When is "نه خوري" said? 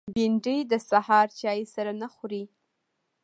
2.01-2.43